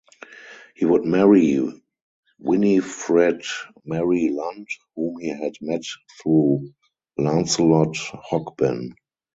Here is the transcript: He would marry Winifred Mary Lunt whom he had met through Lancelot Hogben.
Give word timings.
He 0.73 0.83
would 0.83 1.05
marry 1.05 1.59
Winifred 2.39 3.43
Mary 3.85 4.29
Lunt 4.31 4.67
whom 4.95 5.17
he 5.19 5.29
had 5.29 5.53
met 5.61 5.83
through 6.19 6.73
Lancelot 7.17 7.95
Hogben. 7.97 8.95